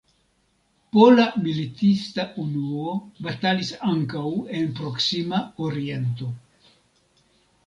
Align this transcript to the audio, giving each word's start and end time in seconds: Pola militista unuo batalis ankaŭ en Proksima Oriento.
Pola 0.95 1.25
militista 1.47 2.25
unuo 2.45 2.95
batalis 3.27 3.69
ankaŭ 3.93 4.25
en 4.63 4.75
Proksima 4.81 5.45
Oriento. 5.69 6.33